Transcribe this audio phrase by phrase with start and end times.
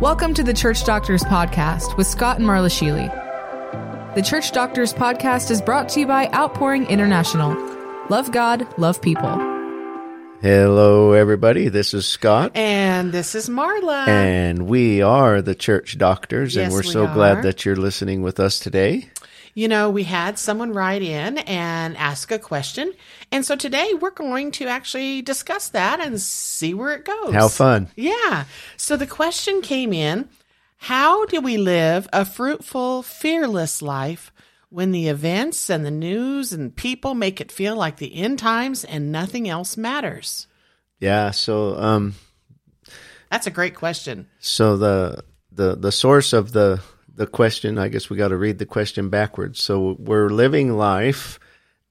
[0.00, 3.08] Welcome to the Church Doctors Podcast with Scott and Marla Sheely.
[4.14, 7.54] The Church Doctors Podcast is brought to you by Outpouring International.
[8.08, 9.38] Love God, love people.
[10.40, 11.68] Hello, everybody.
[11.68, 12.52] This is Scott.
[12.54, 14.08] And this is Marla.
[14.08, 17.14] And we are the Church Doctors, and we're we so are.
[17.14, 19.10] glad that you're listening with us today.
[19.54, 22.92] You know, we had someone write in and ask a question.
[23.32, 27.34] And so today we're going to actually discuss that and see where it goes.
[27.34, 27.88] How fun.
[27.96, 28.44] Yeah.
[28.76, 30.28] So the question came in
[30.76, 34.32] How do we live a fruitful, fearless life
[34.68, 38.84] when the events and the news and people make it feel like the end times
[38.84, 40.46] and nothing else matters?
[41.00, 42.14] Yeah, so um
[43.30, 44.28] That's a great question.
[44.38, 46.80] so the the the source of the
[47.20, 49.60] the question, I guess we got to read the question backwards.
[49.60, 51.38] So we're living life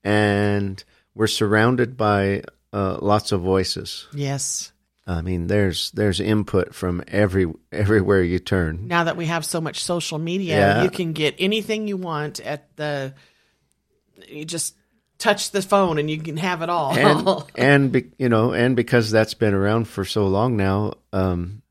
[0.03, 0.83] and
[1.13, 2.41] we're surrounded by
[2.73, 4.07] uh, lots of voices.
[4.11, 4.71] Yes.
[5.05, 8.87] I mean, there's there's input from every everywhere you turn.
[8.87, 10.83] now that we have so much social media, Yeah.
[10.83, 13.13] you can get anything you want at the.
[14.27, 14.75] You just
[15.19, 16.97] touch the phone and you can have it all.
[16.97, 21.61] and and be, you know and because that's been around for so long now um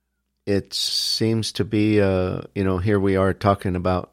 [0.48, 4.12] it seems to be uh you know here we are talking about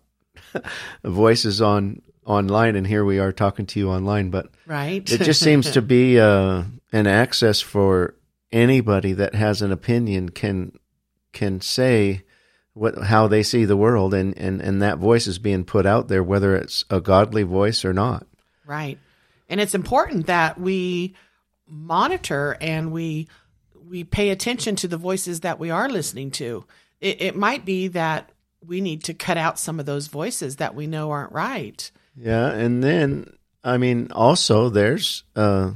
[1.03, 5.09] voices on online and here we are talking to you online but right?
[5.09, 8.15] it just seems to be uh an access for
[8.51, 10.77] anybody that has an opinion can
[11.31, 12.21] can say
[12.73, 16.09] what how they see the world and and and that voice is being put out
[16.09, 18.27] there whether it's a godly voice or not
[18.65, 18.97] right,
[19.47, 21.15] and it's important that we
[21.67, 23.27] monitor and we
[23.89, 26.65] we pay attention to the voices that we are listening to.
[27.01, 28.31] It, it might be that
[28.65, 31.91] we need to cut out some of those voices that we know aren't right.
[32.15, 33.33] Yeah, and then
[33.63, 35.71] I mean, also there's uh,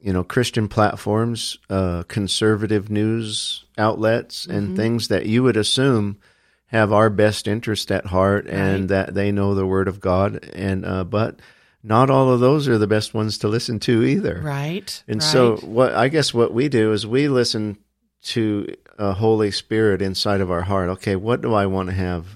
[0.00, 6.18] you know Christian platforms, uh, conservative news outlets, and things that you would assume
[6.66, 10.84] have our best interest at heart, and that they know the Word of God, and
[10.84, 11.40] uh, but
[11.82, 14.40] not all of those are the best ones to listen to either.
[14.42, 15.02] Right.
[15.08, 15.26] And right.
[15.26, 17.78] so, what I guess what we do is we listen
[18.22, 20.90] to a Holy Spirit inside of our heart.
[20.90, 22.26] Okay, what do I want to have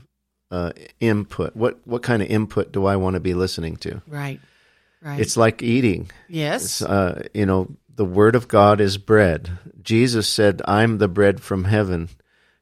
[0.50, 1.54] uh, input?
[1.54, 4.02] What what kind of input do I want to be listening to?
[4.08, 4.40] right.
[5.02, 5.20] Right.
[5.20, 6.10] It's like eating.
[6.30, 6.80] yes.
[6.80, 9.50] Uh, you know, the Word of God is bread.
[9.82, 12.08] Jesus said, "I'm the bread from heaven."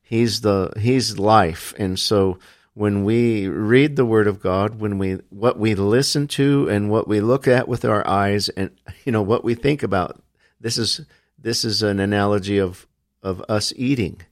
[0.03, 2.38] He's the He's life, and so
[2.75, 7.06] when we read the Word of God, when we what we listen to and what
[7.06, 8.71] we look at with our eyes, and
[9.05, 10.22] you know what we think about,
[10.60, 11.03] this is
[11.38, 12.87] this is an analogy of
[13.22, 14.22] of us eating,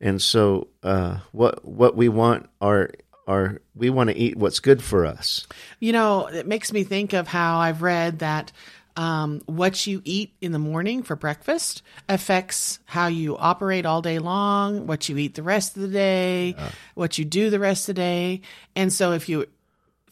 [0.00, 2.90] and so uh, what what we want are
[3.26, 5.46] are we want to eat what's good for us.
[5.80, 8.52] You know, it makes me think of how I've read that
[8.96, 14.18] um, what you eat in the morning for breakfast affects how you operate all day
[14.18, 16.56] long, what you eat the rest of the day,
[16.94, 18.40] what you do the rest of the day.
[18.74, 19.46] And so, if you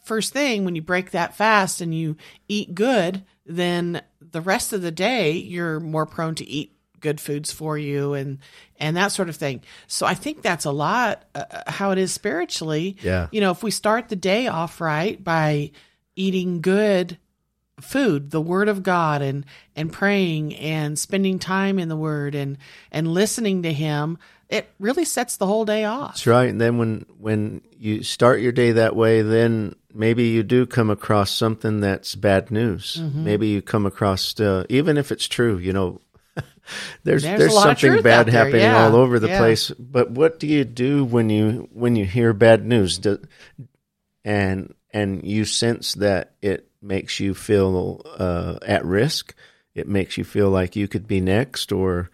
[0.03, 2.15] first thing when you break that fast and you
[2.47, 7.51] eat good, then the rest of the day you're more prone to eat good foods
[7.51, 8.39] for you and
[8.79, 9.61] and that sort of thing.
[9.87, 12.97] So I think that's a lot uh, how it is spiritually.
[13.01, 13.27] Yeah.
[13.31, 15.71] You know, if we start the day off right by
[16.15, 17.17] eating good
[17.79, 22.57] food, the word of God and and praying and spending time in the word and
[22.91, 24.17] and listening to him,
[24.49, 26.13] it really sets the whole day off.
[26.13, 26.49] That's right.
[26.49, 30.89] And then when when you start your day that way, then maybe you do come
[30.89, 32.97] across something that's bad news.
[32.99, 33.23] Mm-hmm.
[33.23, 36.01] Maybe you come across, uh, even if it's true, you know,
[36.35, 36.43] there's
[37.23, 39.37] There's there's, a lot of something bad there, happening yeah, all over the yeah.
[39.37, 39.71] place.
[39.71, 42.97] But what do you do when you when you hear bad news?
[42.97, 43.19] Do,
[44.23, 49.33] and and you sense that it makes you feel uh, at risk.
[49.73, 52.09] It makes you feel like you could be next, or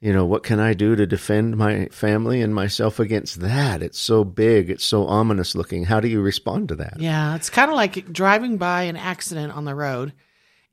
[0.00, 3.82] you know, what can I do to defend my family and myself against that?
[3.82, 5.84] It's so big, it's so ominous looking.
[5.84, 7.00] How do you respond to that?
[7.00, 10.12] Yeah, it's kind of like driving by an accident on the road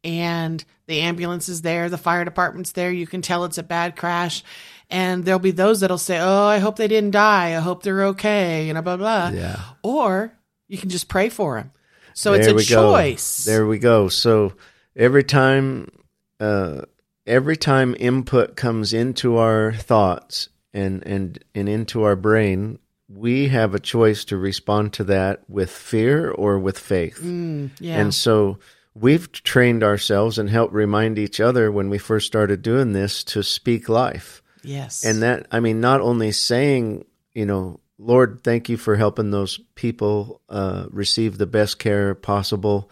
[0.06, 3.96] and the ambulance is there, the fire department's there, you can tell it's a bad
[3.96, 4.44] crash.
[4.92, 7.56] And there'll be those that'll say, Oh, I hope they didn't die.
[7.56, 9.40] I hope they're okay, and blah, blah, blah.
[9.40, 9.60] Yeah.
[9.82, 10.32] Or
[10.68, 11.72] you can just pray for them.
[12.16, 12.92] So There it's a we go.
[12.94, 13.44] choice.
[13.46, 14.08] There we go.
[14.08, 14.54] So
[14.96, 15.92] every time,
[16.40, 16.82] uh,
[17.28, 22.80] every time input comes into our thoughts and and and into our brain,
[23.10, 27.20] we have a choice to respond to that with fear or with faith.
[27.22, 28.00] Mm, yeah.
[28.00, 28.58] And so
[28.96, 33.44] we've trained ourselves and helped remind each other when we first started doing this to
[33.44, 34.42] speak life.
[34.64, 35.04] yes.
[35.06, 39.58] And that, I mean, not only saying, you know, Lord, thank you for helping those
[39.76, 42.90] people uh, receive the best care possible.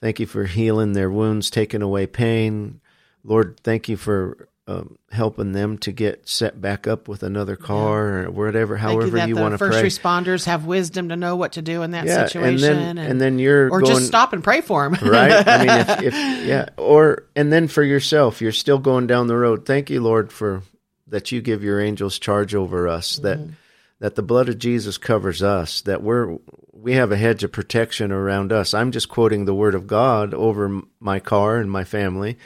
[0.00, 2.80] Thank you for healing their wounds, taking away pain.
[3.22, 8.24] Lord, thank you for um, helping them to get set back up with another car
[8.24, 11.62] or whatever, however you the want to first responders have wisdom to know what to
[11.62, 14.42] do in that yeah, situation, and then and, then you're or going, just stop and
[14.42, 15.46] pray for them, right?
[15.46, 19.36] I mean, if, if yeah, or and then for yourself, you're still going down the
[19.36, 19.66] road.
[19.66, 20.62] Thank you, Lord, for
[21.06, 23.18] that you give your angels charge over us.
[23.18, 23.38] That
[23.98, 25.80] that the blood of Jesus covers us.
[25.82, 26.38] That we're
[26.72, 28.74] we have a hedge of protection around us.
[28.74, 32.38] I'm just quoting the word of God over my car and my family.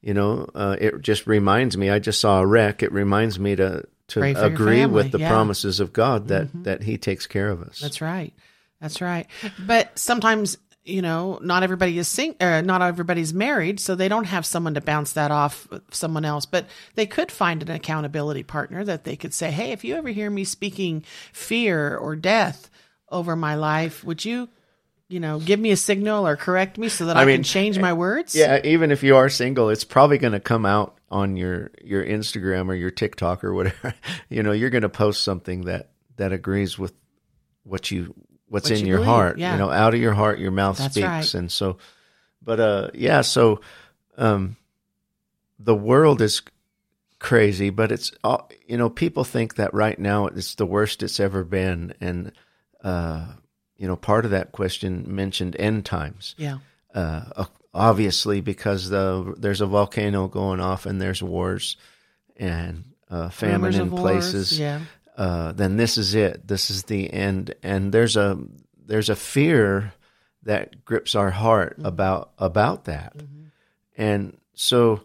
[0.00, 1.90] You know, uh, it just reminds me.
[1.90, 2.82] I just saw a wreck.
[2.82, 5.28] It reminds me to to Pray for your agree with the yeah.
[5.28, 7.80] promises of God that that He takes care of us.
[7.80, 8.32] That's right.
[8.80, 9.26] That's right.
[9.58, 14.24] But sometimes, you know, not everybody is sing uh, not everybody's married, so they don't
[14.24, 16.46] have someone to bounce that off someone else.
[16.46, 20.08] But they could find an accountability partner that they could say, "Hey, if you ever
[20.08, 22.70] hear me speaking fear or death
[23.08, 24.48] over my life, would you,
[25.08, 27.78] you know, give me a signal or correct me so that I, mean, can change
[27.78, 31.36] my words?" Yeah, even if you are single, it's probably going to come out on
[31.36, 33.94] your your Instagram or your TikTok or whatever.
[34.28, 36.92] You know, you're going to post something that that agrees with
[37.64, 38.14] what you
[38.48, 39.38] what's What in you your believe, heart.
[39.38, 39.52] yeah.
[39.52, 41.06] You know, out of your heart, your mouth That's speaks.
[41.06, 41.34] right.
[41.34, 41.78] And so,
[42.42, 43.20] but uh, yeah.
[43.22, 43.60] So,
[44.16, 44.56] um,
[45.58, 46.42] the world is
[47.18, 48.88] crazy, but it's all you know.
[48.90, 52.32] People think that right now it's the worst it's ever been, and
[52.84, 53.26] uh,
[53.76, 56.58] you know, part of that question mentioned end times Yeah.
[56.94, 57.44] uh,
[57.74, 61.76] obviously because the there's a volcano going off and there's wars
[62.36, 64.58] and uh, famine Rumors in places.
[64.58, 64.80] Yeah.
[65.16, 66.46] Uh, then this is it.
[66.46, 67.54] This is the end.
[67.62, 68.38] And there's a
[68.86, 69.94] there's a fear
[70.42, 71.86] that grips our heart Mm-hmm.
[71.86, 73.16] about about that.
[73.96, 75.00] And so,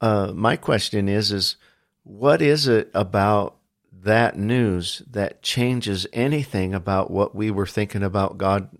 [0.00, 1.56] uh, my question is is
[2.04, 3.56] what is it about
[4.02, 8.70] that news that changes anything about what we were thinking about God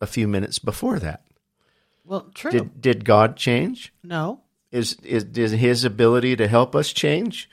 [0.00, 1.22] a few minutes before that?
[2.04, 2.50] Well, true.
[2.50, 3.92] Did did God change?
[4.02, 4.40] no.
[4.72, 7.50] Is is is his ability to help us change?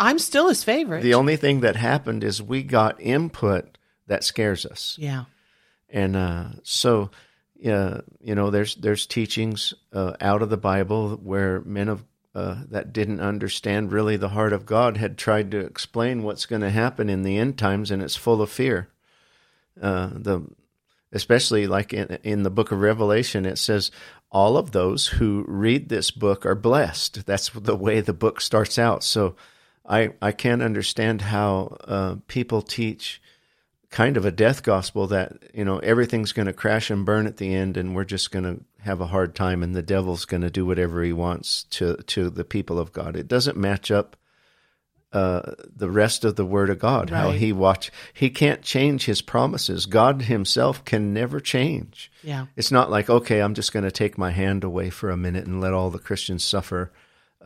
[0.00, 1.02] I'm still his favorite.
[1.02, 5.24] The only thing that happened is we got input that scares us, yeah.
[5.88, 7.10] and uh, so
[7.60, 12.04] yeah, you know, there's there's teachings uh, out of the Bible where men of
[12.34, 16.62] uh, that didn't understand really the heart of God had tried to explain what's going
[16.62, 18.88] to happen in the end times, and it's full of fear.
[19.80, 20.42] Uh, the
[21.12, 23.90] especially like in, in the book of Revelation, it says
[24.30, 27.26] all of those who read this book are blessed.
[27.26, 29.02] That's the way the book starts out.
[29.02, 29.34] So
[29.90, 33.20] I I can't understand how uh, people teach
[33.90, 37.38] kind of a death gospel that you know everything's going to crash and burn at
[37.38, 40.42] the end, and we're just going to have a hard time, and the devil's going
[40.42, 43.16] to do whatever he wants to to the people of God.
[43.16, 44.16] It doesn't match up
[45.12, 47.10] uh, the rest of the Word of God.
[47.10, 49.86] How he watch he can't change his promises.
[49.86, 52.12] God Himself can never change.
[52.22, 52.46] Yeah.
[52.54, 55.46] It's not like okay, I'm just going to take my hand away for a minute
[55.46, 56.92] and let all the Christians suffer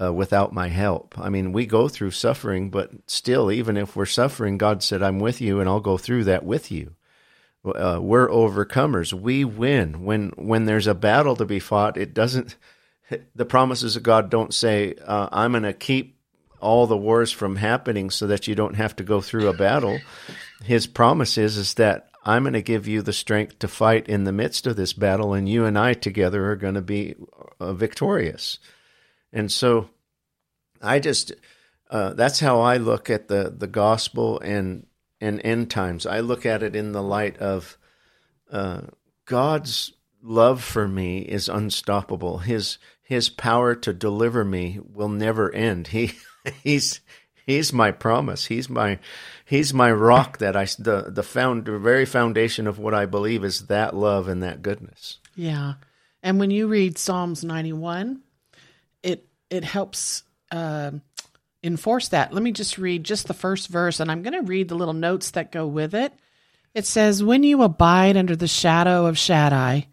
[0.00, 1.14] uh, without my help.
[1.18, 5.20] I mean, we go through suffering, but still, even if we're suffering, God said, "I'm
[5.20, 6.94] with you, and I'll go through that with you."
[7.64, 9.12] Uh, we're overcomers.
[9.12, 11.96] We win when when there's a battle to be fought.
[11.96, 12.56] It doesn't.
[13.36, 16.18] The promises of God don't say, uh, "I'm going to keep
[16.58, 20.00] all the wars from happening so that you don't have to go through a battle."
[20.64, 24.24] His promise is is that I'm going to give you the strength to fight in
[24.24, 27.14] the midst of this battle, and you and I together are going to be
[27.60, 28.58] uh, victorious.
[29.34, 29.90] And so,
[30.80, 31.32] I just
[31.90, 34.86] uh, that's how I look at the the gospel and
[35.20, 36.06] and end times.
[36.06, 37.76] I look at it in the light of
[38.50, 38.82] uh,
[39.26, 42.38] God's love for me is unstoppable.
[42.38, 45.88] His His power to deliver me will never end.
[45.88, 46.12] He
[46.62, 47.00] He's
[47.46, 48.46] He's my promise.
[48.46, 48.98] He's my
[49.44, 53.44] He's my rock that I the the found the very foundation of what I believe
[53.44, 55.18] is that love and that goodness.
[55.34, 55.74] Yeah.
[56.22, 58.22] And when you read Psalms 91,
[59.54, 61.02] it helps um
[61.64, 62.32] enforce that.
[62.32, 64.94] Let me just read just the first verse, and I'm going to read the little
[64.94, 66.12] notes that go with it.
[66.74, 69.86] It says, When you abide under the shadow of Shaddai,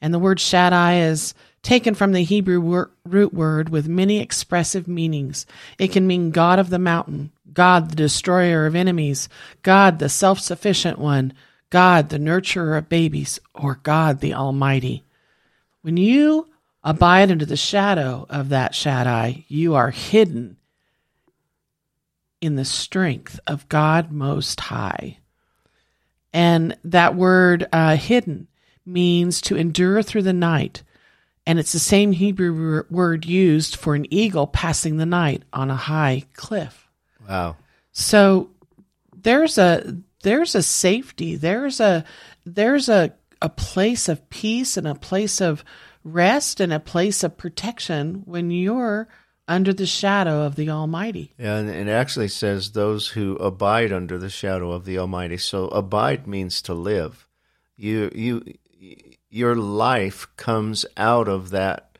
[0.00, 4.88] and the word Shaddai is taken from the Hebrew wor- root word with many expressive
[4.88, 5.44] meanings.
[5.78, 9.28] It can mean God of the mountain, God the destroyer of enemies,
[9.62, 11.34] God the self sufficient one,
[11.68, 15.04] God the nurturer of babies, or God the Almighty.
[15.82, 16.48] When you
[16.82, 20.56] abide under the shadow of that Shaddai, you are hidden
[22.40, 25.18] in the strength of God Most High.
[26.32, 28.48] And that word uh, hidden
[28.86, 30.82] means to endure through the night.
[31.46, 35.76] And it's the same Hebrew word used for an eagle passing the night on a
[35.76, 36.88] high cliff.
[37.28, 37.56] Wow.
[37.92, 38.50] So
[39.16, 42.04] there's a there's a safety, there's a
[42.44, 45.64] there's a a place of peace and a place of
[46.04, 49.08] rest in a place of protection when you're
[49.50, 51.34] under the shadow of the Almighty.
[51.36, 55.38] And it actually says those who abide under the shadow of the Almighty.
[55.38, 57.26] So abide means to live.
[57.76, 58.44] You you
[59.28, 61.98] your life comes out of that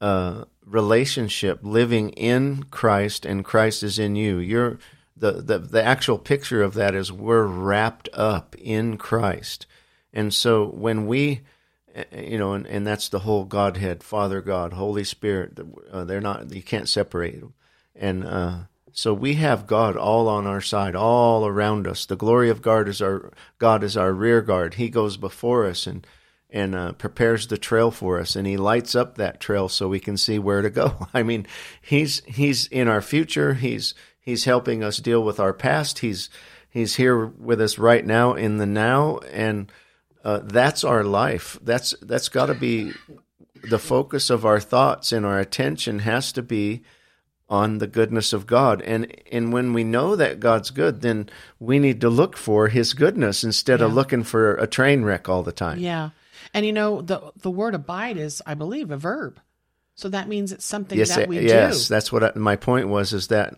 [0.00, 4.38] uh, relationship, living in Christ, and Christ is in you.
[4.38, 4.78] You're
[5.16, 9.66] the, the the actual picture of that is we're wrapped up in Christ,
[10.12, 11.42] and so when we
[12.12, 15.58] you know, and, and that's the whole Godhead, Father God, Holy Spirit.
[15.90, 17.54] Uh, they're not, you can't separate them.
[17.94, 18.58] And uh,
[18.92, 22.06] so we have God all on our side, all around us.
[22.06, 24.74] The glory of God is our God is our rear guard.
[24.74, 26.06] He goes before us and
[26.50, 30.00] and uh, prepares the trail for us, and He lights up that trail so we
[30.00, 31.06] can see where to go.
[31.14, 31.46] I mean,
[31.80, 33.54] He's He's in our future.
[33.54, 36.00] He's He's helping us deal with our past.
[36.00, 36.30] He's
[36.70, 39.70] He's here with us right now in the now, and
[40.28, 41.58] uh, that's our life.
[41.62, 42.92] That's that's got to be
[43.70, 46.82] the focus of our thoughts and our attention has to be
[47.48, 48.82] on the goodness of God.
[48.82, 49.00] And
[49.32, 53.42] and when we know that God's good, then we need to look for his goodness
[53.44, 53.86] instead Yeah.
[53.86, 55.78] of looking for a train wreck all the time.
[55.78, 56.10] Yeah.
[56.54, 59.40] And you know, the the word abide is, I believe, a verb.
[59.94, 61.94] So that means it's something Yes, that we yes, do.
[61.94, 63.54] that's what I, my point was is that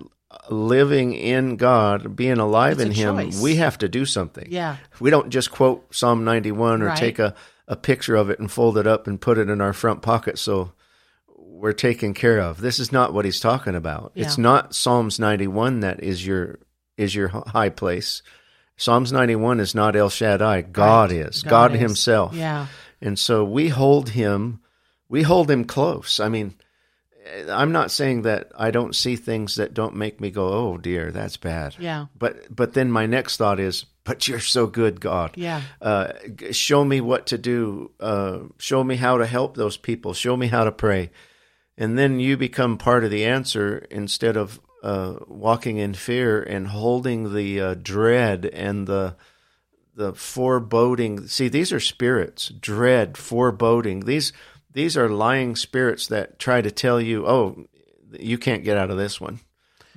[0.48, 3.40] living in God, being alive It's in him, choice.
[3.40, 4.46] we have to do something.
[4.50, 4.76] Yeah.
[5.00, 6.96] We don't just quote Psalm 91 or Right.
[6.98, 7.34] take a,
[7.66, 10.38] a picture of it and fold it up and put it in our front pocket
[10.38, 10.72] so
[11.36, 12.60] we're taken care of.
[12.60, 14.12] This is not what he's talking about.
[14.14, 16.58] It's not Psalms 91 that is your
[16.96, 18.22] is your high place.
[18.76, 20.62] Psalms 91 is not El Shaddai.
[20.62, 21.20] God Right.
[21.20, 21.42] is.
[21.42, 21.80] God, is.
[21.80, 22.34] himself.
[22.34, 22.66] Yeah.
[23.02, 24.60] And so we hold him
[25.08, 26.18] we hold him close.
[26.20, 26.54] I mean,
[27.48, 31.12] I'm not saying that I don't see things that don't make me go, "Oh dear,
[31.12, 32.06] that's bad." Yeah.
[32.18, 35.32] But but then my next thought is, "But you're so good, God.
[35.36, 35.62] Yeah.
[35.80, 36.12] Uh,
[36.52, 37.90] show me what to do.
[38.00, 40.14] Uh, show me how to help those people.
[40.14, 41.10] Show me how to pray."
[41.76, 46.68] And then you become part of the answer instead of uh, walking in fear and
[46.68, 49.16] holding the uh, dread and the
[49.94, 51.26] the foreboding.
[51.26, 54.00] See, these are spirits, dread, foreboding.
[54.00, 54.32] These
[54.72, 57.66] these are lying spirits that try to tell you, "Oh,
[58.18, 59.40] you can't get out of this one."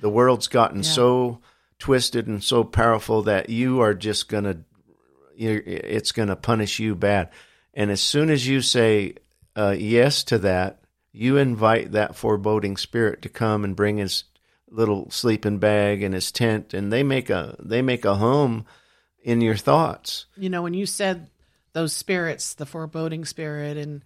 [0.00, 0.90] The world's gotten Yeah.
[0.90, 1.40] so
[1.78, 4.58] twisted and so powerful that you are just gonna,
[5.36, 7.30] you're, it's gonna punish you bad.
[7.74, 9.14] And as soon as you say
[9.56, 10.80] uh, yes to that,
[11.12, 14.24] you invite that foreboding spirit to come and bring his
[14.68, 18.66] little sleeping bag and his tent, and they make a they make a home
[19.22, 20.26] in your thoughts.
[20.36, 21.30] You know, when you said
[21.72, 24.02] those spirits, the foreboding spirit and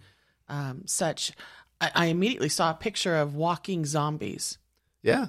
[0.49, 1.31] um, such,
[1.79, 4.57] I, I immediately saw a picture of walking zombies.
[5.01, 5.27] Yeah,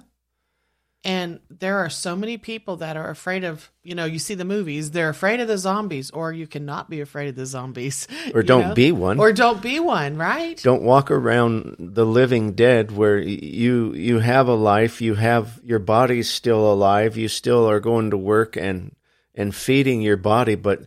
[1.04, 4.44] And there are so many people that are afraid of, you know, you see the
[4.44, 8.08] movies, they're afraid of the zombies, or you cannot be afraid of the zombies.
[8.34, 8.74] Or don't know?
[8.74, 9.18] be one.
[9.20, 10.60] Or don't be one, right?
[10.62, 15.78] don't walk around the living dead where you you have a life you have your
[15.78, 18.94] body's still alive you still are going to work and
[19.34, 20.86] and feeding your body but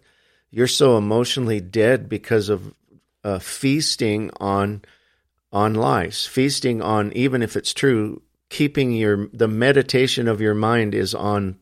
[0.52, 2.74] you're so emotionally dead because of
[3.24, 4.82] uh, feasting on
[5.52, 10.94] on lies feasting on even if it's true keeping your the meditation of your mind
[10.96, 11.58] is on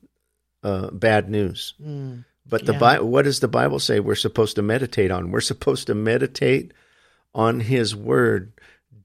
[0.64, 2.24] uh, bad news Mm.
[2.48, 2.80] but the Yeah.
[2.80, 5.32] Bible, what does the Bible say we're supposed to meditate on?
[5.32, 6.74] We're supposed to meditate
[7.34, 8.52] on His Word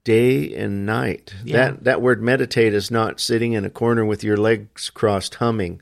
[0.03, 1.33] day and night.
[1.43, 1.57] Yeah.
[1.71, 5.81] That that word meditate is not sitting in a corner with your legs crossed humming.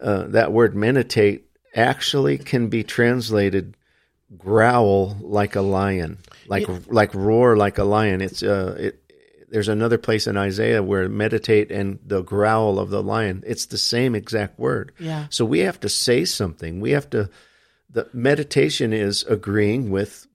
[0.00, 3.76] Uh, that word meditate actually can be translated
[4.36, 8.20] growl like a lion, like like roar like a lion.
[8.20, 8.96] It's uh it.
[9.48, 13.42] There's another place in Isaiah where meditate and the growl of the lion.
[13.44, 14.92] It's the same exact word.
[14.98, 15.26] Yeah.
[15.30, 16.80] So we have to say something.
[16.80, 17.30] We have to.
[17.92, 20.28] The meditation is agreeing with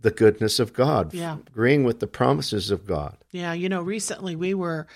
[0.00, 1.14] the goodness of God.
[1.14, 1.38] Yeah.
[1.46, 3.16] Agreeing with the promises of God.
[3.30, 4.86] Yeah, you know, recently we were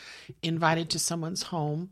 [0.42, 1.90] invited to someone's home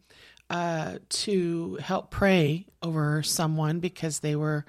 [0.50, 4.65] uh, to help pray over someone because they were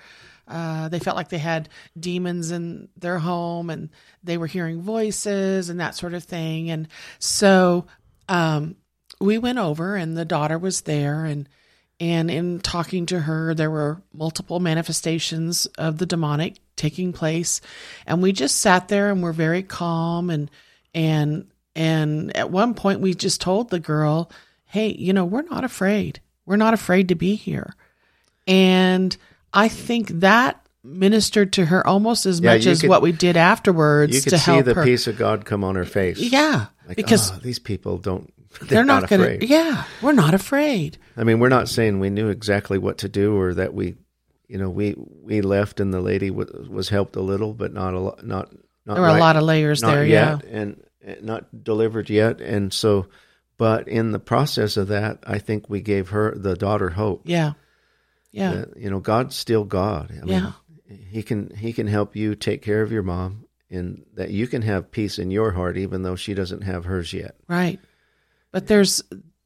[0.49, 3.89] uh, they felt like they had demons in their home and
[4.23, 6.71] they were hearing voices and that sort of thing.
[6.71, 6.87] And
[7.19, 7.85] so
[8.27, 8.75] um,
[9.21, 11.47] we went over and the daughter was there and
[12.01, 17.59] and in talking to her there were multiple manifestations of the demonic taking place.
[18.07, 20.49] And we just sat there and were very calm and
[20.95, 24.31] and and at one point we just told the girl
[24.65, 26.21] hey you know we're not afraid.
[26.45, 27.75] We're not afraid to be here.
[28.47, 29.15] And
[29.53, 33.35] i think that ministered to her almost as Yeah, much as could- what we did
[33.37, 36.19] afterwards You to see help the her peace of God come on her face.
[36.19, 38.33] yeah Like, because "Ah, these people don't.
[38.61, 39.43] They're, they're not, not, gonna afraid.
[39.43, 43.37] yeah we're not afraid I mean, we're not saying we knew exactly what to do
[43.37, 43.95] or that we,
[44.47, 47.93] you know, we we left and the lady w- was helped a little, but not
[47.93, 48.25] a lot.
[48.25, 48.49] Not
[48.85, 52.39] not there were a lot of layers there yet, yeah and and not delivered yet,
[52.41, 53.07] and so.
[53.57, 57.23] But in the process of that, I think we gave her the daughter hope.
[57.25, 57.53] Yeah.
[58.31, 58.65] Yeah.
[58.75, 60.11] You know, God's still God.
[60.11, 60.51] I Yeah.
[60.87, 64.47] mean, he can he can help you take care of your mom, and that you
[64.47, 67.35] can have peace in your heart, even though she doesn't have hers yet.
[67.47, 67.79] Right.
[68.51, 69.03] But there's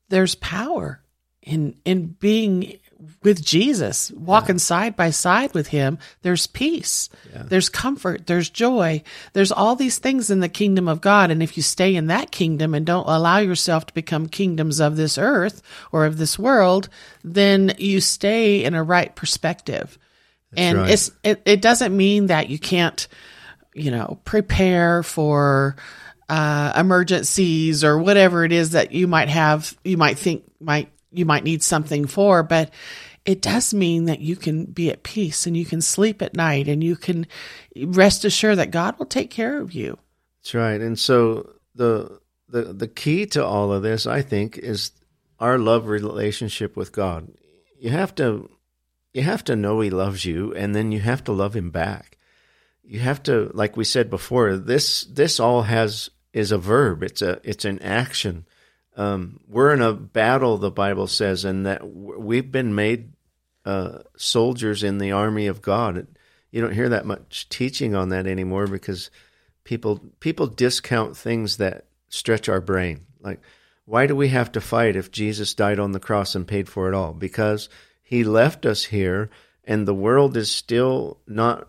[0.09, 1.01] there's power
[1.41, 2.79] in in being
[3.21, 5.97] with Jesus, walking side by side with him.
[6.21, 7.09] There's peace.
[7.47, 9.03] There's comfort, there's joy.
[9.33, 12.31] There's all these things in the kingdom of God and if you stay in that
[12.31, 16.89] kingdom and don't allow yourself to become kingdoms of this earth or of this world,
[17.23, 19.97] then you stay in a right perspective.
[20.55, 20.91] and right.
[20.91, 23.07] it's it, it doesn't mean that you can't
[23.73, 25.75] you know, prepare for
[26.29, 31.25] uh, emergencies or whatever it is that you might have, you might think might you
[31.25, 32.71] might need something for, but
[33.25, 36.67] it does mean that you can be at peace and you can sleep at night
[36.67, 37.25] and you can
[37.75, 39.97] rest assured that God will take care of you.
[40.41, 40.81] That's right.
[40.81, 44.91] And so the the the key to all of this, I think, is
[45.39, 47.31] our love relationship with God.
[47.79, 48.49] You have to
[49.13, 52.17] you have to know he loves you and then you have to love him back.
[52.83, 57.03] You have to like we said before, this this all has is a verb.
[57.03, 58.45] It's a it's an action.
[58.95, 63.13] Um, we're in a battle, the Bible says, and that we've been made
[63.65, 66.07] uh, soldiers in the army of God.
[66.51, 69.09] You don't hear that much teaching on that anymore because
[69.63, 73.05] people people discount things that stretch our brain.
[73.21, 73.41] Like,
[73.85, 76.87] why do we have to fight if Jesus died on the cross and paid for
[76.87, 77.13] it all?
[77.13, 77.69] Because
[78.01, 79.29] he left us here,
[79.63, 81.67] and the world is still not.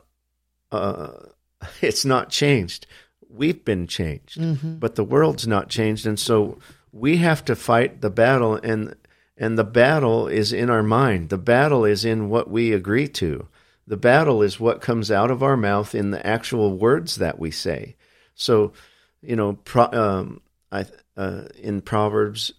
[0.71, 1.12] Uh,
[1.81, 2.87] it's not changed.
[3.31, 4.38] We've been changed,
[4.78, 6.59] but the world's not changed, and so
[6.94, 8.54] we have to fight the battle.
[8.62, 8.94] and
[9.36, 11.28] And the battle is in our mind.
[11.28, 13.48] The battle is in what we agree to.
[13.86, 17.50] The battle is what comes out of our mouth in the actual words that we
[17.50, 17.96] say.
[18.34, 18.72] So,
[19.20, 20.86] you know, pro, um, I,
[21.16, 22.52] uh, in Proverbs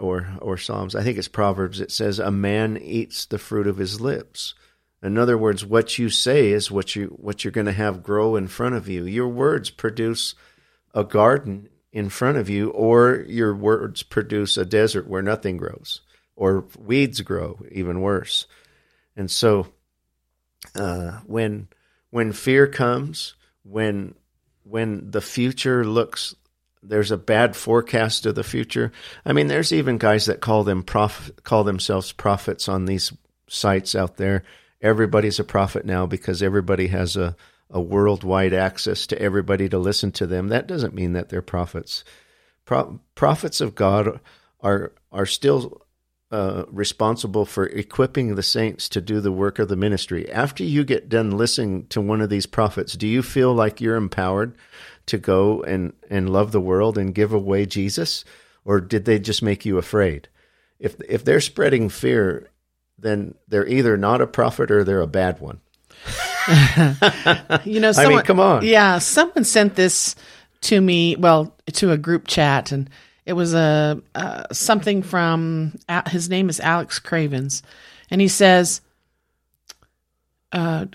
[0.00, 1.80] or or Psalms, I think it's Proverbs.
[1.80, 4.54] It says, "A man eats the fruit of his lips."
[5.02, 8.36] In other words, what you say is what you what you're going to have grow
[8.36, 9.04] in front of you.
[9.04, 10.34] Your words produce
[10.94, 16.00] a garden in front of you, or your words produce a desert where nothing grows,
[16.36, 18.46] or weeds grow, even worse.
[19.14, 19.68] And so,
[20.74, 21.68] uh, when
[22.10, 24.14] when fear comes, when
[24.64, 26.34] when the future looks
[26.82, 28.92] there's a bad forecast of the future.
[29.24, 33.12] I mean, there's even guys that call them prof, call themselves prophets on these
[33.48, 34.42] sites out there.
[34.80, 37.36] Everybody's a prophet now because everybody has a,
[37.72, 40.48] a worldwide access to everybody to listen to them.
[40.48, 42.04] That doesn't mean that they're prophets.
[42.64, 44.20] Pro, prophets of God
[44.60, 45.82] are are still
[46.32, 50.30] uh, responsible for equipping the saints to do the work of the ministry.
[50.30, 53.96] After you get done listening to one of these prophets, do you feel like you're
[53.96, 54.54] empowered
[55.06, 58.24] to go and, and love the world and give away Jesus?
[58.64, 60.28] Or did they just make you afraid?
[60.78, 62.48] If, if they're spreading fear,
[62.98, 65.60] then they're either not a prophet or they're a bad one.
[67.64, 68.64] You know, I someone, mean, come on.
[68.64, 70.16] Yeah, someone sent this
[70.62, 72.88] to me, well, to a group chat, and
[73.26, 77.62] it was a uh, something from uh, his name is Alex Cravens,
[78.10, 78.80] and he says,
[80.50, 80.86] uh,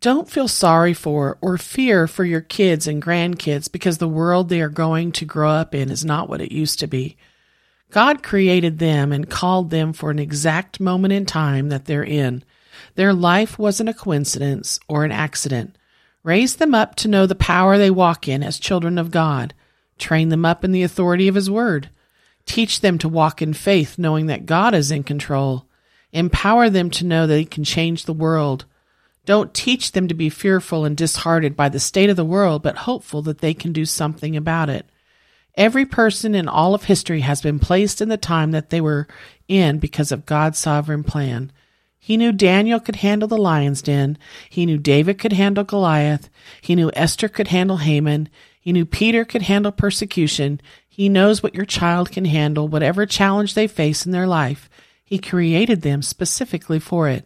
[0.00, 4.60] "Don't feel sorry for or fear for your kids and grandkids because the world they
[4.60, 7.16] are going to grow up in is not what it used to be."
[7.90, 12.42] God created them and called them for an exact moment in time that they're in.
[12.94, 15.76] Their life wasn't a coincidence or an accident.
[16.22, 19.54] Raise them up to know the power they walk in as children of God.
[19.98, 21.90] Train them up in the authority of His Word.
[22.46, 25.66] Teach them to walk in faith, knowing that God is in control.
[26.12, 28.64] Empower them to know that He can change the world.
[29.26, 32.78] Don't teach them to be fearful and disheartened by the state of the world, but
[32.78, 34.86] hopeful that they can do something about it.
[35.56, 39.06] Every person in all of history has been placed in the time that they were
[39.48, 41.52] in because of God's sovereign plan.
[42.04, 44.18] He knew Daniel could handle the lion's den.
[44.50, 46.28] He knew David could handle Goliath.
[46.60, 48.28] He knew Esther could handle Haman.
[48.60, 50.60] He knew Peter could handle persecution.
[50.86, 54.68] He knows what your child can handle, whatever challenge they face in their life.
[55.02, 57.24] He created them specifically for it.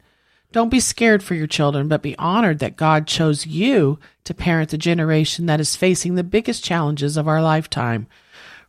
[0.53, 4.71] Don't be scared for your children, but be honored that God chose you to parent
[4.71, 8.07] the generation that is facing the biggest challenges of our lifetime.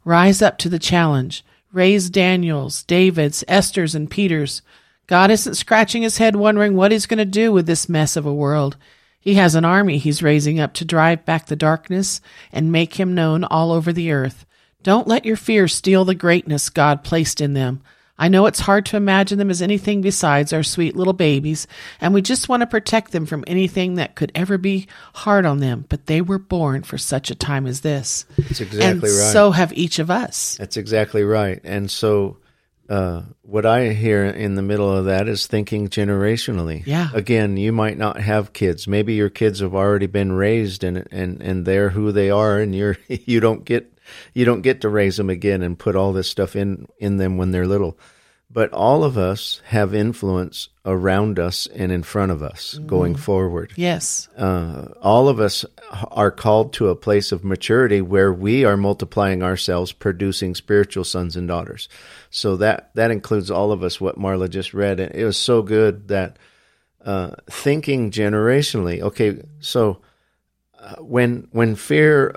[0.04, 1.46] Rise up to the challenge.
[1.72, 4.64] Raise Daniels, Davids, Esther's, and Peters.
[5.10, 8.28] God isn't scratching his head wondering what he's going to do with this mess of
[8.28, 8.78] a world.
[9.20, 13.16] He has an army he's raising up to drive back the darkness and make him
[13.16, 14.46] known all over the earth.
[14.84, 17.82] Don't let your fears steal the greatness God placed in them.
[18.20, 21.66] I know it's hard to imagine them as anything besides our sweet little babies,
[22.00, 25.58] and we just want to protect them from anything that could ever be hard on
[25.58, 28.28] them, but they were born for such a time as this.
[28.38, 29.34] That's exactly and right.
[29.34, 30.56] so have each of us.
[30.58, 31.60] That's exactly right.
[31.64, 32.38] And so,
[32.90, 36.84] uh, what I hear in the middle of that is thinking generationally.
[36.86, 37.10] Yeah.
[37.14, 38.88] Again, you might not have kids.
[38.88, 42.74] Maybe your kids have already been raised and and and they're who they are, and
[42.76, 43.94] you're you don't get
[44.34, 47.38] you don't get to raise them again and put all this stuff in in them
[47.38, 47.98] when they're little.
[48.52, 53.72] But all of us have influence around us and in front of us going forward
[53.76, 54.28] Yes.
[54.36, 55.66] uh, all of us
[56.10, 61.36] are called to a place of maturity where we are multiplying ourselves, producing spiritual sons
[61.36, 61.88] and daughters.
[62.30, 64.00] So that that includes all of us.
[64.00, 66.38] What Marla just read, and it was so good that
[67.04, 69.02] uh, thinking generationally.
[69.02, 70.02] Okay, so
[70.80, 72.36] uh, when when fear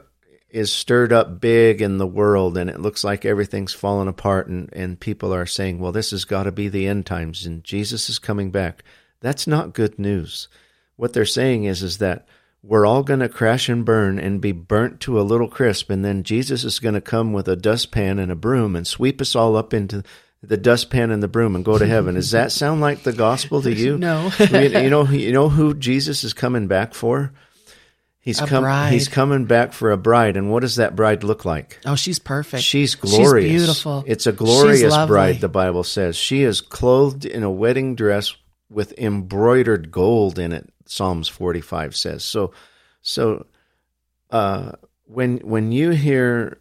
[0.52, 4.68] is stirred up big in the world and it looks like everything's fallen apart and,
[4.74, 8.10] and people are saying, well, this has got to be the end times and Jesus
[8.10, 8.84] is coming back.
[9.20, 10.48] That's not good news.
[10.96, 12.28] What they're saying is, is that
[12.62, 15.90] we're all going to crash and burn and be burnt to a little crisp.
[15.90, 19.20] And then Jesus is going to come with a dustpan and a broom and sweep
[19.20, 20.04] us all up into
[20.42, 22.14] the dustpan and the broom and go to heaven.
[22.14, 23.98] Does that sound like the gospel to you?
[23.98, 24.30] No.
[24.38, 27.32] you, know, you know who Jesus is coming back for?
[28.20, 28.92] He's bride.
[28.92, 31.80] He's coming back for a bride, and what does that bride look like?
[31.84, 32.62] Oh, she's perfect.
[32.62, 33.50] She's glorious.
[33.50, 34.04] She's beautiful.
[34.06, 35.40] It's a glorious bride.
[35.40, 38.32] The Bible says she is clothed in a wedding dress
[38.70, 40.71] with embroidered gold in it.
[40.92, 42.52] Psalms forty-five says so.
[43.00, 43.46] So,
[44.30, 44.72] uh,
[45.06, 46.58] when when you hear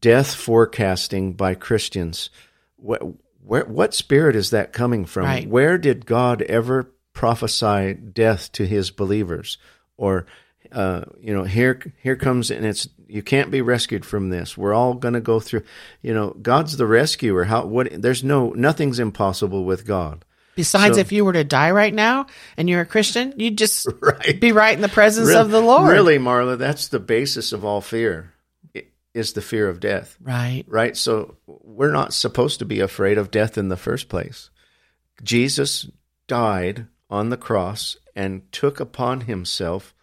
[0.00, 2.30] death forecasting by Christians,
[2.76, 3.02] what
[3.42, 5.24] where, what spirit is that coming from?
[5.24, 5.48] Right.
[5.48, 9.58] Where did God ever prophesy death to His believers?
[9.96, 10.26] Or
[10.72, 14.56] uh, you know, here here comes and it's you can't be rescued from this.
[14.56, 15.62] We're all going to go through.
[16.02, 17.44] You know, God's the rescuer.
[17.44, 17.88] How what?
[18.02, 20.24] There's no nothing's impossible with God.
[20.56, 23.86] Besides, So- if you were to die right now and you're a Christian, you'd just
[24.00, 24.40] Right.
[24.40, 25.90] be right in the presence Real- of the Lord.
[25.90, 28.30] Really, Marla, that's the basis of all fear.
[29.14, 30.16] Is the fear of death.
[30.20, 30.64] Right.
[30.66, 30.96] right?
[30.96, 34.50] So we're not supposed to be afraid of death in the first place.
[35.22, 35.88] Jesus
[36.26, 39.94] died on the cross and took upon himself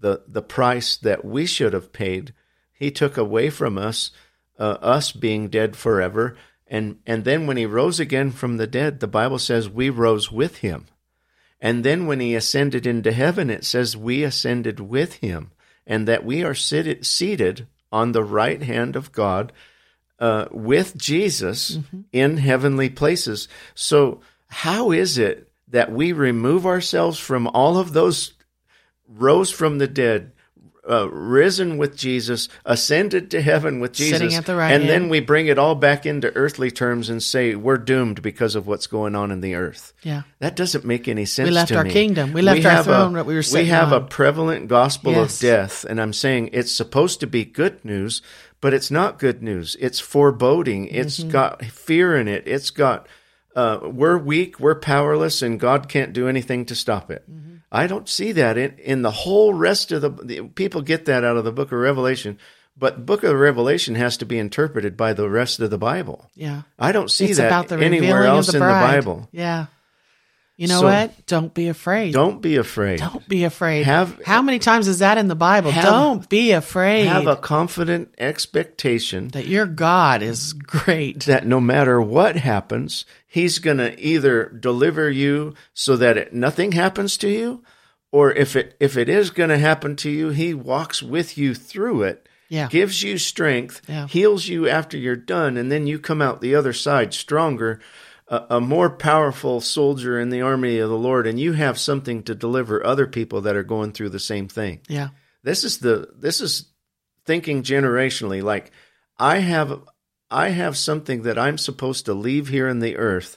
[0.00, 2.32] the the price that we should have paid.
[2.72, 4.10] He took away from us
[4.58, 6.36] uh, us being dead forever,
[6.68, 10.30] and and then when he rose again from the dead, the Bible says we rose
[10.30, 10.86] with him.
[11.60, 15.50] And then when he ascended into heaven, it says we ascended with him,
[15.86, 19.52] and that we are seated, seated on the right hand of God
[20.18, 21.78] uh, with Jesus
[22.12, 23.48] in heavenly places.
[23.74, 28.34] So, how is it that we remove ourselves from all of those
[29.08, 30.32] rose from the dead?
[30.88, 35.10] Uh, risen with Jesus, ascended to heaven with Jesus, Sitting at the right and then
[35.10, 38.86] we bring it all back into earthly terms and say we're doomed because of what's
[38.86, 39.92] going on in the earth.
[40.02, 40.22] Yeah.
[40.38, 41.46] That doesn't make any sense.
[41.48, 41.90] We left our me.
[41.90, 42.32] kingdom.
[42.32, 45.34] We left our have throne a, that we were We have a prevalent gospel Yes.
[45.34, 48.22] of death, and I'm saying it's supposed to be good news,
[48.62, 49.76] but it's not good news.
[49.80, 50.86] It's foreboding.
[50.88, 51.30] It's Mm-hmm.
[51.30, 52.44] got fear in it.
[52.46, 53.06] It's got
[53.54, 57.24] uh, we're weak, we're powerless, and God can't do anything to stop it.
[57.30, 57.56] Mm-hmm.
[57.70, 61.24] I don't see that in, in the whole rest of the, the people get that
[61.24, 62.38] out of the book of Revelation,
[62.76, 66.30] but book of Revelation has to be interpreted by the rest of the Bible.
[66.34, 66.62] Yeah.
[66.78, 68.68] I don't see it's that anywhere else the in the.
[68.68, 69.28] Bible.
[69.32, 69.66] Yeah.
[70.58, 71.26] You know So- what?
[71.26, 72.12] Don't be afraid.
[72.12, 72.98] Don't be afraid.
[72.98, 73.84] Don't be afraid.
[73.84, 75.70] Have- How many times is that in the Bible?
[75.70, 81.24] Have- Don't be afraid Have a confident expectation that your God is great.
[81.26, 86.72] that no matter what happens, He's going to either deliver you so that it, nothing
[86.72, 87.62] happens to you,
[88.10, 91.54] or if it if it is going to happen to you, He walks with you
[91.54, 92.26] through it.
[92.48, 92.68] Yeah.
[92.68, 94.06] Gives you strength, Yeah.
[94.08, 97.78] heals you after you're done, and then you come out the other side stronger,
[98.28, 102.22] a, a more powerful soldier in the army of the Lord, and you have something
[102.24, 104.80] to deliver other people that are going through the same thing.
[104.88, 105.08] Yeah.
[105.42, 106.66] this is the this is
[107.24, 108.70] thinking generationally like
[109.18, 109.80] i have
[110.30, 113.36] i have something that i'm supposed to leave here in the earth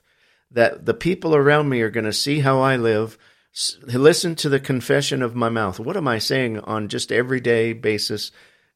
[0.49, 3.17] that the people around me are going to see how i live
[3.53, 7.73] s- listen to the confession of my mouth what am i saying on just everyday
[7.73, 8.31] basis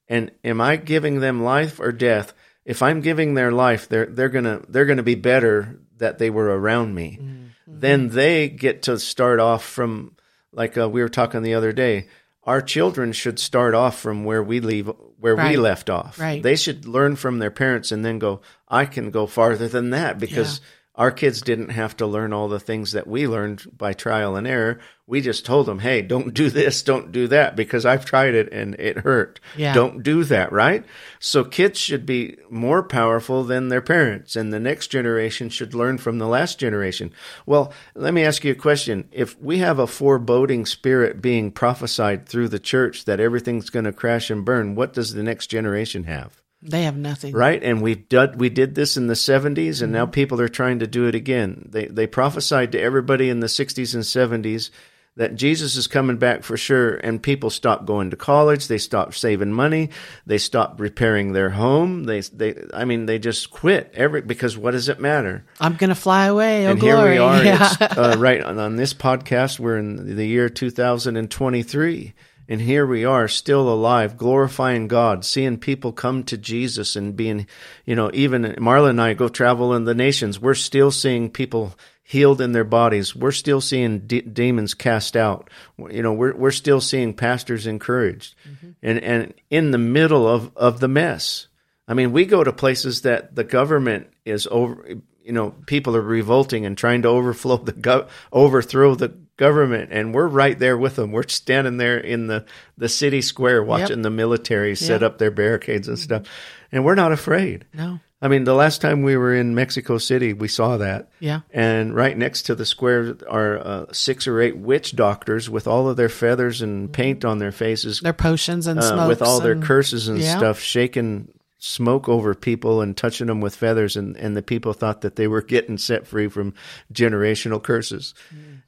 [0.10, 2.34] and am i giving them life or death
[2.66, 6.30] if i'm giving their life they're they're going to they're to be better that they
[6.30, 7.20] were around me.
[7.68, 10.16] Then they get to start off from
[10.52, 12.08] like uh, we were talking the other day
[12.44, 16.20] our children should start off from where we leave where we left off.
[16.20, 16.44] Right.
[16.44, 20.20] they should learn from their parents and then go i can go farther than that
[20.20, 20.62] because
[20.98, 24.48] our kids didn't have to learn all the things that we learned by trial and
[24.48, 24.80] error.
[25.08, 28.52] We just told them, hey, don't do this, don't do that, because I've tried it
[28.52, 29.40] and it hurt.
[29.56, 29.74] Yeah.
[29.74, 30.84] Don't do that, right?
[31.20, 35.98] So kids should be more powerful than their parents, and the next generation should learn
[35.98, 37.12] from the last generation.
[37.46, 39.08] Well, let me ask you a question.
[39.12, 43.94] If we have a foreboding spirit being prophesied through the church that everything's going to
[43.94, 46.42] crash and burn, what does the next generation have?
[46.70, 47.34] They have nothing.
[47.34, 47.62] right?
[47.64, 50.88] And we did we did this in the 70s, and now people are trying to
[50.88, 51.68] do it again.
[51.72, 54.72] They they prophesied to everybody in the 60s and 70s
[55.18, 58.68] that Jesus is coming back for sure, and people stopped going to college.
[58.68, 59.92] They stopped saving money.
[60.26, 62.04] They stopped repairing their home.
[62.04, 65.46] They they I mean they just quit every because what does it matter?
[65.62, 66.68] I'm going to fly away.
[66.68, 67.14] Oh, and glory.
[67.14, 67.44] here we are.
[67.46, 67.76] Yeah.
[67.80, 72.14] Uh, right on, on this podcast, we're in the year 2023.
[72.48, 77.48] And here we are, still alive, glorifying God, seeing people come to Jesus and being,
[77.86, 80.40] you know, even Marla and I go travel in the nations.
[80.40, 83.16] We're still seeing people healed in their bodies.
[83.16, 85.50] We're still seeing de- demons cast out.
[85.78, 88.36] You know, we're, we're still seeing pastors encouraged.
[88.48, 88.70] Mm-hmm.
[88.84, 91.48] And, and in the middle of, of the mess.
[91.88, 94.88] I mean, we go to places that the government is over,
[95.24, 100.14] you know, people are revolting and trying to overflow the gov- overthrow the government, and
[100.14, 101.12] we're right there with them.
[101.12, 102.46] We're standing there in the
[102.78, 105.12] the city square watching the military set Yep.
[105.12, 106.24] up their barricades and stuff,
[106.72, 107.66] and we're not afraid.
[107.74, 108.00] no.
[108.22, 111.10] I mean, the last time we were in Mexico City, we saw that.
[111.20, 111.42] Yeah.
[111.54, 115.90] And right next to the square are uh, six or eight witch doctors with all
[115.90, 119.58] of their feathers and paint on their faces, Their potions and uh, with all their
[119.58, 120.38] curses and Yeah.
[120.38, 121.28] stuff, shaking
[121.66, 125.28] smoke over people and touching them with feathers, and, and the people thought that they
[125.28, 126.54] were getting set free from
[126.94, 128.14] generational curses.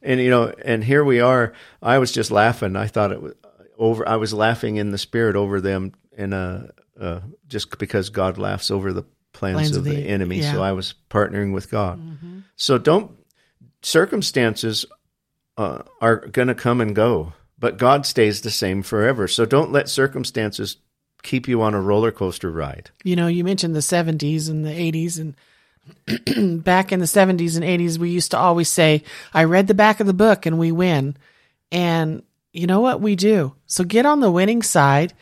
[0.01, 1.53] And you know, and here we are.
[1.81, 2.75] I was just laughing.
[2.75, 3.33] I thought it was
[3.77, 4.07] over.
[4.07, 6.59] I was laughing in the spirit over them, and uh,
[6.99, 10.39] uh, just because God laughs over the plans, Plans of of the, the- enemy.
[10.39, 10.53] yeah.
[10.53, 12.01] So I was partnering with God.
[12.55, 13.11] So don't
[13.81, 14.85] circumstances
[15.57, 19.27] uh, are going to come and go, but God stays the same forever.
[19.27, 20.77] So don't let circumstances
[21.27, 22.89] keep you on a roller coaster ride.
[23.03, 25.35] you know, you mentioned the 70s and the 80s and
[26.63, 29.99] back in the 70s and 80s we used to always say, I read the back
[29.99, 31.17] of the book and we win.
[31.69, 33.55] And you know what we do?
[33.65, 35.13] So get on the winning side,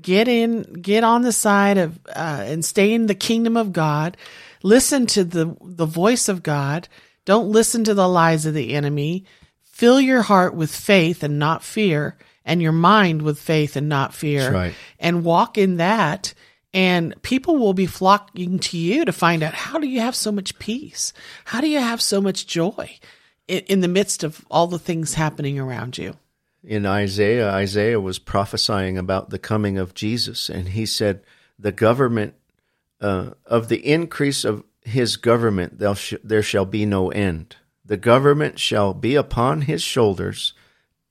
[0.00, 4.16] get in get on the side of uh, and stay in the kingdom of God.
[4.62, 6.88] Listen to the the voice of God.
[7.24, 9.24] Don't listen to the lies of the enemy.
[9.62, 14.14] Fill your heart with faith and not fear, and your mind with faith and not
[14.14, 14.74] fear right.
[14.98, 16.34] and walk in that
[16.74, 20.32] and people will be flocking to you to find out how do you have so
[20.32, 21.12] much peace
[21.46, 22.98] how do you have so much joy
[23.48, 26.14] in, in the midst of all the things happening around you
[26.64, 31.24] in Isaiah, Isaiah was prophesying about the coming of Jesus, and he said,
[31.58, 32.34] "The government
[33.00, 37.56] uh, of the increase of his government, sh- there shall be no end.
[37.84, 40.54] The government shall be upon his shoulders,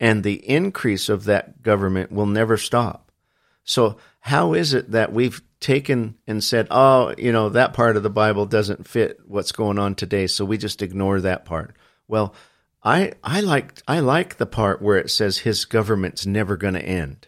[0.02, 3.10] and the increase of that government will never stop."
[3.64, 8.04] So, how is it that we've taken and said, "Oh, you know, that part of
[8.04, 11.78] the Bible doesn't fit what's going on today, so we just ignore that part"?
[12.08, 12.36] Well,
[12.84, 16.84] I I like I like the part where it says his government's never going to
[16.84, 17.28] end,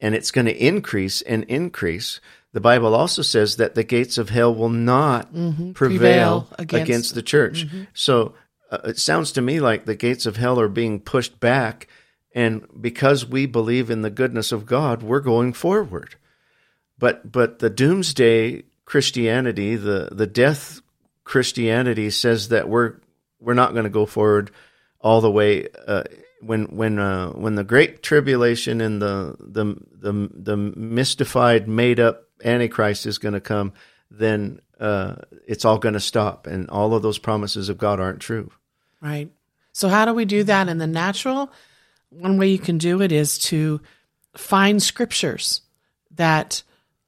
[0.00, 2.20] and it's going to increase and increase.
[2.52, 7.14] The Bible also says that the gates of hell will not prevail, Prevail against, against-
[7.14, 7.66] the church.
[7.94, 8.34] So
[8.70, 11.88] uh, it sounds to me like the gates of hell are being pushed back,
[12.34, 16.16] and because we believe in the goodness of God, we're going forward.
[16.98, 20.80] But but the doomsday Christianity, the the death
[21.24, 22.94] Christianity says that we're
[23.40, 24.50] we're not going to go forward
[25.00, 25.68] all the way.
[25.86, 26.04] Uh,
[26.40, 32.24] when when uh, when the great tribulation and the the the, the mystified, made up
[32.44, 33.72] Antichrist is going to come,
[34.10, 35.16] then uh,
[35.46, 38.50] it's all going to stop, and all of those promises of God aren't true.
[39.00, 39.30] right
[39.72, 41.50] so how do we do that in the natural
[42.12, 43.80] one way you can do it is to
[44.36, 45.62] find scriptures
[46.12, 46.62] that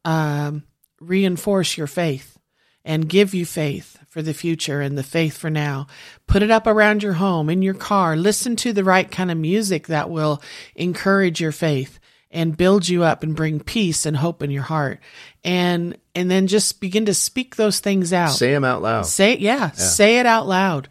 [0.05, 0.65] um,
[1.01, 2.39] reinforce your faith
[2.85, 5.87] and give you faith for the future and the faith for now.
[6.27, 8.17] Put it up around your home, in your car.
[8.17, 10.43] Listen to the right kind of music that will
[10.75, 11.99] encourage your faith
[12.31, 15.01] and build you up and bring peace and hope in your heart.
[15.45, 18.29] And and then just begin to speak those things out.
[18.29, 19.07] Say them out loud.
[19.07, 20.89] Say yeah, say it out loud.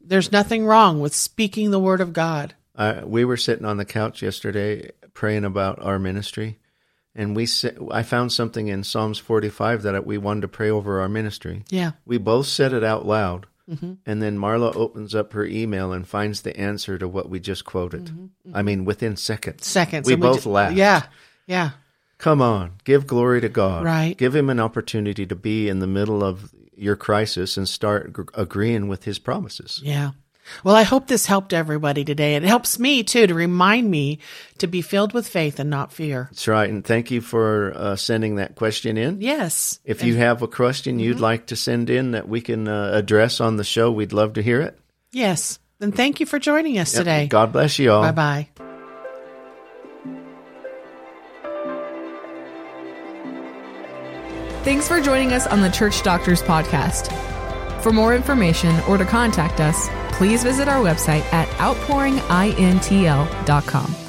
[0.00, 2.54] There's nothing wrong with speaking the word of God.
[3.04, 6.58] We were sitting on the couch yesterday praying about our ministry,
[7.14, 7.48] and we
[7.90, 11.64] I found something in Psalms 45 that we wanted to pray over our ministry.
[11.68, 11.92] Yeah.
[12.06, 13.94] We both said it out loud, mm-hmm.
[14.06, 17.64] and then Marla opens up her email and finds the answer to what we just
[17.64, 18.04] quoted.
[18.04, 18.24] Mm-hmm.
[18.24, 18.56] Mm-hmm.
[18.56, 19.66] I mean, within seconds.
[19.66, 20.06] Seconds.
[20.06, 20.76] We both ju- laughed.
[20.76, 21.02] Yeah.
[21.46, 21.70] Yeah.
[22.18, 23.84] Come on, give glory to God.
[23.84, 24.16] Right.
[24.16, 28.88] Give him an opportunity to be in the middle of your crisis and start agreeing
[28.88, 29.80] with his promises.
[29.84, 30.10] Yeah.
[30.64, 32.34] Well, I hope this helped everybody today.
[32.36, 34.18] It helps me too to remind me
[34.58, 36.28] to be filled with faith and not fear.
[36.30, 36.68] That's right.
[36.68, 39.20] And thank you for uh, sending that question in.
[39.20, 39.80] Yes.
[39.84, 43.40] If you have a question you'd like to send in that we can uh, address
[43.40, 44.78] on the show, we'd love to hear it.
[45.12, 45.58] Yes.
[45.80, 47.28] And thank you for joining us today.
[47.28, 48.02] God bless you all.
[48.02, 48.48] Bye bye.
[54.64, 57.10] Thanks for joining us on the Church Doctors Podcast.
[57.82, 64.07] For more information or to contact us, please visit our website at outpouringintl.com.